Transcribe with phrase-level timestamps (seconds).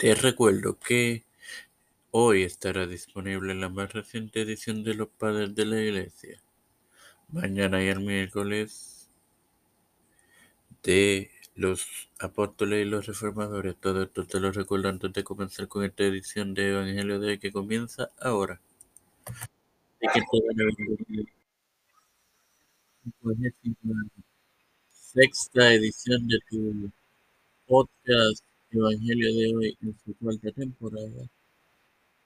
[0.00, 1.26] Te recuerdo que
[2.10, 6.40] hoy estará disponible la más reciente edición de Los Padres de la Iglesia.
[7.28, 9.10] Mañana y el miércoles
[10.82, 11.86] de los
[12.18, 13.76] apóstoles y los reformadores.
[13.76, 17.52] Todo esto te lo recuerdo antes de comenzar con esta edición de Evangelio de que
[17.52, 18.58] comienza ahora.
[24.88, 26.90] Sexta edición de tu
[27.66, 31.28] podcast Evangelio de hoy en su cuarta temporada.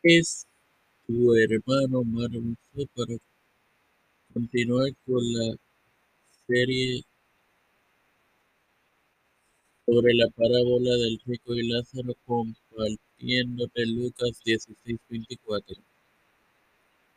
[0.02, 0.46] Es
[1.06, 2.54] tu hermano Marvin
[2.94, 3.16] para
[4.34, 5.56] continuar con la
[6.46, 7.02] serie
[9.86, 15.78] sobre la parábola del rico y Lázaro compartiéndote Lucas 16:24.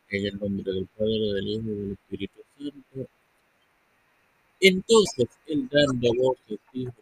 [0.10, 3.10] En el nombre del Padre, del Hijo y del Espíritu Santo.
[4.62, 6.94] Entonces él dando voces dijo,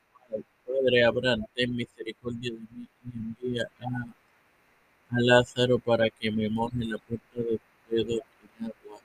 [0.65, 6.85] Padre Abraham, ten misericordia de mí y envía a, a Lázaro para que me moje
[6.85, 8.21] la puerta de tu dedo
[8.59, 8.99] en agua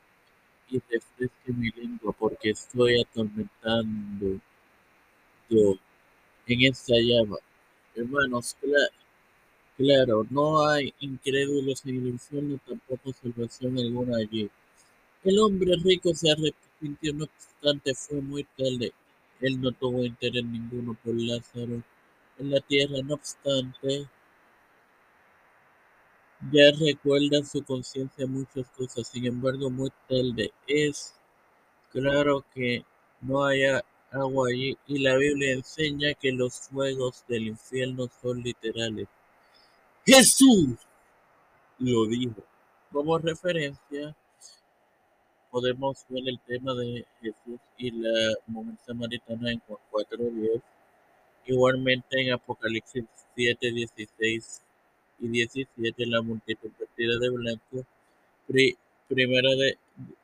[0.70, 4.40] y refresque mi lengua, porque estoy atormentando
[5.48, 5.74] yo
[6.46, 7.36] en esta llama.
[7.94, 8.56] Hermanos,
[9.76, 14.48] claro, no hay incrédulos en el infierno, tampoco salvación alguna allí.
[15.24, 18.92] El hombre rico se arrepintió, no obstante fue muy tarde.
[19.40, 21.82] Él no tuvo interés ninguno por Lázaro
[22.38, 24.08] en la tierra, no obstante,
[26.52, 30.52] ya recuerda su conciencia muchas cosas, sin embargo, muy tarde.
[30.66, 31.14] Es
[31.92, 32.84] claro que
[33.20, 39.08] no haya agua allí y la Biblia enseña que los fuegos del infierno son literales.
[40.06, 40.76] Jesús
[41.78, 42.42] lo dijo.
[42.92, 44.16] Como referencia,
[45.50, 50.62] podemos ver el tema de Jesús y la mujer samaritana en Juan 4.10.
[51.46, 53.04] Igualmente en Apocalipsis
[53.36, 54.60] 7.16
[55.20, 57.86] y 17, la multitud vestida de blanco.
[59.08, 59.78] primera de,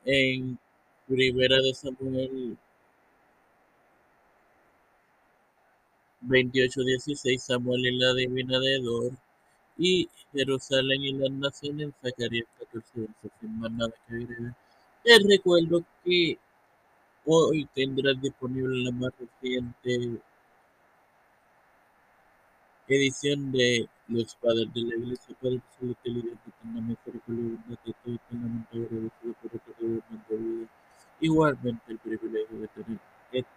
[0.05, 0.59] en
[1.07, 2.57] Primera de Samuel
[6.27, 9.13] 28.16, Samuel y la divina de Dor,
[9.79, 13.09] y Jerusalén y las naciones, Zacarías 14,
[13.41, 14.66] sin más nada que agregar.
[15.07, 16.37] Te recuerdo que
[17.27, 20.21] hoy tendrás disponible la más reciente
[22.89, 28.15] edición de Los Padres de la Iglesia, Padre Celestial y Dios eterna misericordia bondad, estoy
[28.17, 30.69] eternamente agradecido por esta de vida.
[31.21, 32.99] Igualmente el privilegio de tener
[33.31, 33.51] esta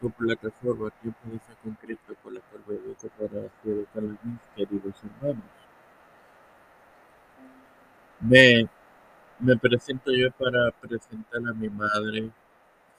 [0.00, 1.76] tu plataforma Tiempo de Fe con
[2.24, 5.44] con la cual me educo para educar a mis queridos hermanos.
[8.18, 8.68] Me,
[9.42, 12.30] me presento yo para presentar a mi madre,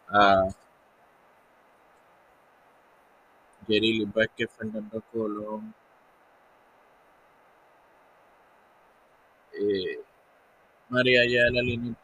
[0.09, 0.44] a
[3.68, 5.74] Yerili Vázquez, Fernando Colón,
[9.54, 10.00] eh,
[10.90, 11.98] María Ayala, Linet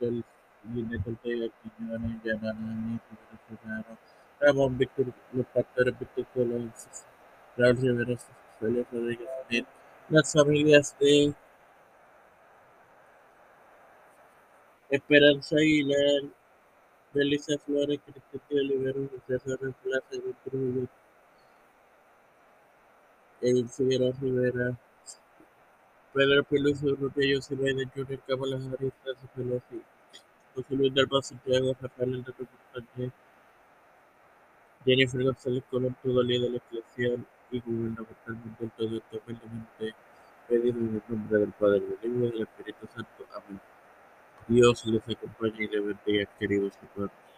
[1.06, 3.00] Ortega Quiñones, Yanani,
[3.48, 3.98] Ferraro,
[4.40, 6.74] Ramón Víctor, los pastores Víctor Colón,
[7.58, 8.20] Raúl Rivera,
[8.60, 9.66] Félix Rodríguez
[10.10, 11.34] las familias de
[14.90, 16.24] Esperanza Aguilar,
[17.14, 20.88] Belisa Flores, Cristian de Olivero, César Plaza, Trujillo,
[23.42, 24.78] Edith Figueroa Rivera,
[26.14, 29.82] Pedro Peluso, Rupillo Silva de Junior, Cámara Harris, Francis Pelosi,
[30.56, 33.12] José Luis del Santiago, Rafael Enrique Sánchez,
[34.86, 39.96] Jennifer González Colón, todo líder eclesial y gubernamentalmente todo esto humildemente
[40.48, 43.19] pedido en el nombre del Padre, del Hijo y del Espíritu Santo.
[44.50, 47.29] Dios les acompañe y les bendiga, queridos hermanos.